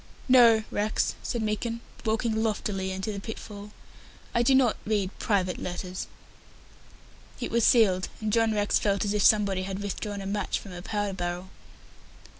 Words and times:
"No, 0.27 0.63
Rex," 0.71 1.13
said 1.21 1.43
Meekin, 1.43 1.79
walking 2.03 2.35
loftily 2.41 2.89
into 2.89 3.11
the 3.11 3.19
pitfall; 3.19 3.69
"I 4.33 4.41
do 4.41 4.55
not 4.55 4.75
read 4.83 5.15
private 5.19 5.59
letters." 5.61 6.07
It 7.39 7.51
was 7.51 7.63
sealed, 7.63 8.09
and 8.19 8.33
John 8.33 8.51
Rex 8.51 8.79
felt 8.79 9.05
as 9.05 9.13
if 9.13 9.21
somebody 9.21 9.61
had 9.61 9.77
withdrawn 9.83 10.19
a 10.21 10.25
match 10.25 10.57
from 10.57 10.71
a 10.71 10.81
powder 10.81 11.13
barrel. 11.13 11.51